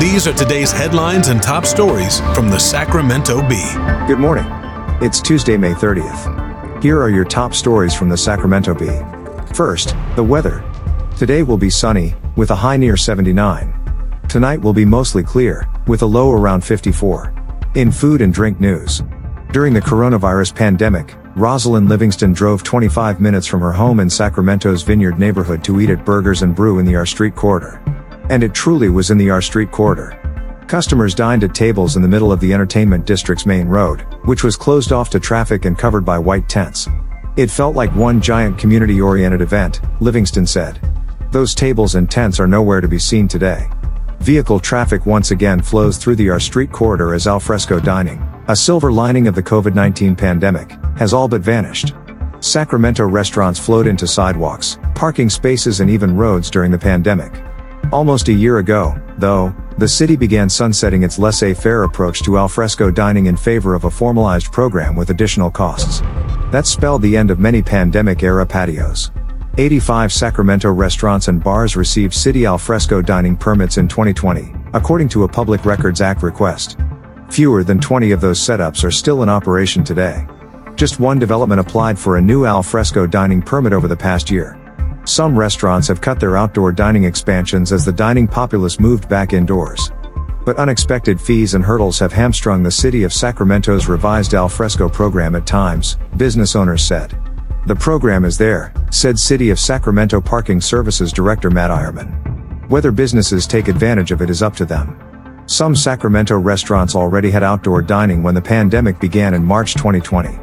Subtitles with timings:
[0.00, 3.74] These are today's headlines and top stories from the Sacramento Bee.
[4.06, 4.46] Good morning.
[5.02, 6.82] It's Tuesday, May 30th.
[6.82, 8.98] Here are your top stories from the Sacramento Bee.
[9.54, 10.64] First, the weather.
[11.18, 14.22] Today will be sunny, with a high near 79.
[14.26, 17.34] Tonight will be mostly clear, with a low around 54.
[17.74, 19.02] In food and drink news.
[19.52, 25.18] During the coronavirus pandemic, Rosalind Livingston drove 25 minutes from her home in Sacramento's Vineyard
[25.18, 27.82] neighborhood to eat at Burgers and Brew in the R Street corridor.
[28.30, 30.16] And it truly was in the R Street corridor.
[30.68, 34.56] Customers dined at tables in the middle of the entertainment district's main road, which was
[34.56, 36.86] closed off to traffic and covered by white tents.
[37.36, 40.80] It felt like one giant community-oriented event, Livingston said.
[41.32, 43.68] Those tables and tents are nowhere to be seen today.
[44.20, 48.92] Vehicle traffic once again flows through the R Street corridor as alfresco dining, a silver
[48.92, 51.94] lining of the COVID-19 pandemic, has all but vanished.
[52.38, 57.32] Sacramento restaurants flowed into sidewalks, parking spaces and even roads during the pandemic.
[57.92, 63.26] Almost a year ago, though, the city began sunsetting its laissez-faire approach to alfresco dining
[63.26, 66.00] in favor of a formalized program with additional costs.
[66.52, 69.10] That spelled the end of many pandemic-era patios.
[69.58, 75.28] 85 Sacramento restaurants and bars received city alfresco dining permits in 2020, according to a
[75.28, 76.78] Public Records Act request.
[77.28, 80.28] Fewer than 20 of those setups are still in operation today.
[80.76, 84.59] Just one development applied for a new alfresco dining permit over the past year.
[85.10, 89.90] Some restaurants have cut their outdoor dining expansions as the dining populace moved back indoors.
[90.46, 95.48] But unexpected fees and hurdles have hamstrung the city of Sacramento's revised alfresco program at
[95.48, 97.18] times, business owners said.
[97.66, 102.70] The program is there, said City of Sacramento Parking Services Director Matt Eierman.
[102.70, 105.42] Whether businesses take advantage of it is up to them.
[105.46, 110.38] Some Sacramento restaurants already had outdoor dining when the pandemic began in March 2020.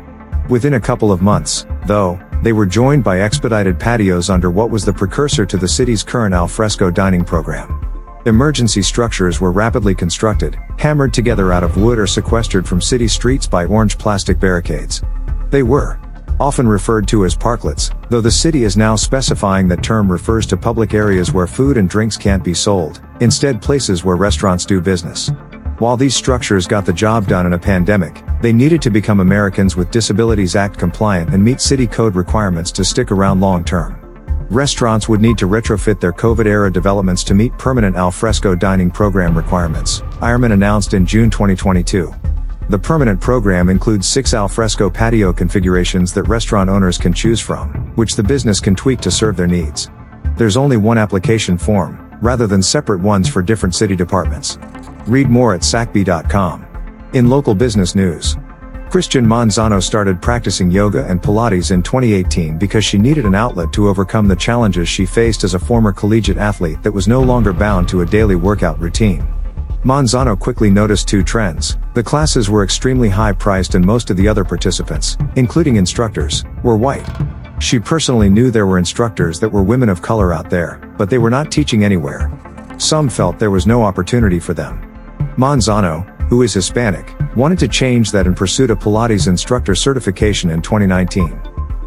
[0.49, 4.85] Within a couple of months, though, they were joined by expedited patios under what was
[4.85, 7.83] the precursor to the city's current alfresco dining program.
[8.25, 13.47] Emergency structures were rapidly constructed, hammered together out of wood or sequestered from city streets
[13.47, 15.01] by orange plastic barricades.
[15.49, 15.99] They were
[16.39, 20.57] often referred to as parklets, though the city is now specifying that term refers to
[20.57, 25.31] public areas where food and drinks can't be sold, instead places where restaurants do business.
[25.79, 29.75] While these structures got the job done in a pandemic, they needed to become Americans
[29.75, 33.95] with Disabilities Act compliant and meet city code requirements to stick around long term.
[34.49, 39.37] Restaurants would need to retrofit their COVID era developments to meet permanent alfresco dining program
[39.37, 42.11] requirements, Eierman announced in June 2022.
[42.69, 48.15] The permanent program includes six alfresco patio configurations that restaurant owners can choose from, which
[48.15, 49.91] the business can tweak to serve their needs.
[50.37, 54.57] There's only one application form, rather than separate ones for different city departments.
[55.07, 56.65] Read more at sacbee.com.
[57.13, 58.35] In local business news,
[58.89, 63.87] Christian Manzano started practicing yoga and Pilates in 2018 because she needed an outlet to
[63.87, 67.87] overcome the challenges she faced as a former collegiate athlete that was no longer bound
[67.89, 69.27] to a daily workout routine.
[69.83, 71.77] Manzano quickly noticed two trends.
[71.93, 76.77] The classes were extremely high priced and most of the other participants, including instructors, were
[76.77, 77.07] white.
[77.59, 81.17] She personally knew there were instructors that were women of color out there, but they
[81.17, 82.31] were not teaching anywhere.
[82.77, 84.96] Some felt there was no opportunity for them.
[85.37, 90.63] Manzano, who is Hispanic, wanted to change that and pursued a Pilates instructor certification in
[90.63, 91.39] 2019.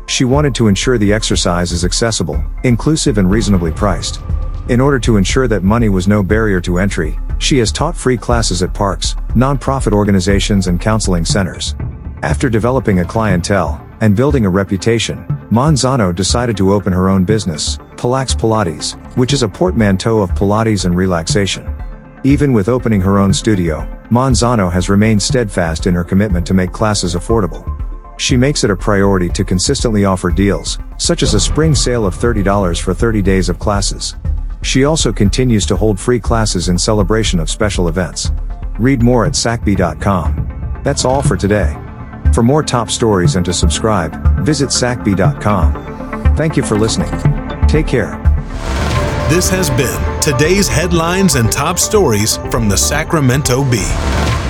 [0.06, 4.20] She wanted to ensure the exercise is accessible, inclusive and reasonably priced.
[4.68, 8.16] In order to ensure that money was no barrier to entry, she has taught free
[8.16, 11.74] classes at parks, nonprofit organizations and counseling centers.
[12.22, 17.78] After developing a clientele and building a reputation, Manzano decided to open her own business,
[17.96, 21.79] Pilax Pilates, which is a portmanteau of Pilates and relaxation.
[22.22, 26.70] Even with opening her own studio, Manzano has remained steadfast in her commitment to make
[26.70, 27.64] classes affordable.
[28.20, 32.14] She makes it a priority to consistently offer deals, such as a spring sale of
[32.14, 34.16] $30 for 30 days of classes.
[34.60, 38.30] She also continues to hold free classes in celebration of special events.
[38.78, 40.80] Read more at sacbee.com.
[40.84, 41.75] That's all for today.
[42.34, 46.36] For more top stories and to subscribe, visit sacbee.com.
[46.36, 47.10] Thank you for listening.
[47.66, 48.19] Take care.
[49.30, 54.49] This has been today's headlines and top stories from the Sacramento Bee.